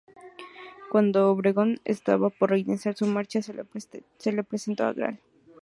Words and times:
Cuando 0.89 1.29
Obregón 1.29 1.79
estaba 1.85 2.31
por 2.31 2.49
reiniciar 2.49 2.95
su 2.95 3.05
marcha, 3.05 3.43
se 3.43 3.53
le 4.33 4.43
presentó 4.43 4.87
el 4.89 4.95
Gral. 4.95 5.19